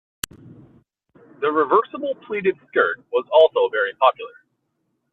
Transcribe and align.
The 1.41 1.51
reversible 1.51 2.15
pleated 2.25 2.57
skirt 2.67 3.03
was 3.13 3.23
also 3.31 3.69
very 3.69 3.93
popular. 3.99 4.33